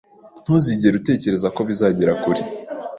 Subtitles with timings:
[0.41, 2.41] Ntuzigere utekereza ko bizagera kure